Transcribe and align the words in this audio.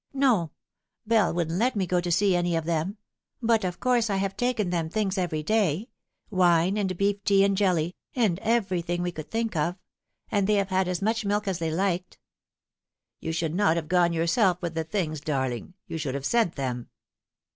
"No; 0.15 0.49
Bell 1.05 1.31
wouldn't 1.31 1.59
let 1.59 1.75
me 1.75 1.85
go 1.85 2.01
to 2.01 2.11
see 2.11 2.35
any 2.35 2.55
of 2.55 2.65
them; 2.65 2.97
but 3.39 3.63
of 3.63 3.79
course 3.79 4.09
I 4.09 4.15
have 4.15 4.35
taken 4.35 4.71
them 4.71 4.89
things 4.89 5.15
every 5.15 5.43
day 5.43 5.89
wine 6.31 6.75
and 6.75 6.97
beef 6.97 7.23
tea 7.23 7.43
and 7.43 7.55
jelly, 7.55 7.95
and 8.15 8.39
everything 8.39 9.03
we 9.03 9.11
could 9.11 9.29
think 9.29 9.55
of; 9.55 9.75
and 10.31 10.47
they 10.47 10.55
have 10.55 10.69
had 10.69 10.87
as 10.87 11.03
much 11.03 11.23
milk 11.23 11.47
as 11.47 11.59
they 11.59 11.69
liked."" 11.69 12.17
You 13.21 13.31
should 13.31 13.53
not 13.53 13.75
have 13.75 13.87
gone 13.89 14.11
yourself 14.11 14.59
with 14.59 14.73
the 14.73 14.83
things, 14.83 15.21
darling. 15.21 15.75
You 15.85 15.99
should 15.99 16.15
have 16.15 16.25
sent 16.25 16.55
them." 16.55 16.89